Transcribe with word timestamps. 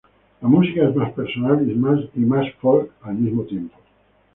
La 0.41 0.47
música 0.47 0.89
es 0.89 0.95
más 0.95 1.13
personal 1.13 1.61
y 1.69 1.75
más 1.75 2.51
folk 2.55 2.91
al 3.03 3.13
mismo 3.13 3.43
tiempo. 3.43 3.77